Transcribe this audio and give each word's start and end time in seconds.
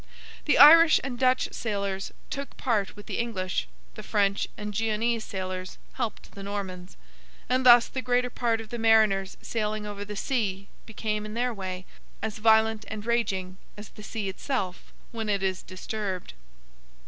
The 0.45 0.57
Irish 0.57 0.99
and 1.03 1.19
Dutch 1.19 1.49
sailors 1.53 2.11
took 2.31 2.57
part 2.57 2.95
with 2.95 3.05
the 3.05 3.19
English; 3.19 3.67
the 3.93 4.01
French 4.01 4.47
and 4.57 4.73
Genoese 4.73 5.23
sailors 5.23 5.77
helped 5.93 6.31
the 6.31 6.41
Normans; 6.41 6.97
and 7.47 7.63
thus 7.63 7.87
the 7.87 8.01
greater 8.01 8.31
part 8.31 8.59
of 8.59 8.69
the 8.69 8.79
mariners 8.79 9.37
sailing 9.43 9.85
over 9.85 10.03
the 10.03 10.15
sea 10.15 10.69
became, 10.87 11.23
in 11.23 11.35
their 11.35 11.53
way, 11.53 11.85
as 12.19 12.39
violent 12.39 12.83
and 12.87 13.05
raging 13.05 13.57
as 13.77 13.89
the 13.89 14.01
sea 14.01 14.27
itself 14.27 14.91
when 15.11 15.29
it 15.29 15.43
is 15.43 15.61
disturbed. 15.61 16.33